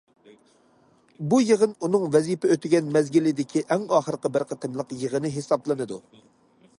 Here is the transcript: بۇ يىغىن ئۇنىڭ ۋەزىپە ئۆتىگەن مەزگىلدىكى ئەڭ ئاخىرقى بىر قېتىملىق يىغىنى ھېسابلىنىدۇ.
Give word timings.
بۇ 1.33 1.39
يىغىن 1.41 1.75
ئۇنىڭ 1.87 2.07
ۋەزىپە 2.15 2.49
ئۆتىگەن 2.55 2.89
مەزگىلدىكى 2.97 3.63
ئەڭ 3.75 3.87
ئاخىرقى 3.99 4.35
بىر 4.39 4.47
قېتىملىق 4.55 4.97
يىغىنى 5.03 5.35
ھېسابلىنىدۇ. 5.39 6.01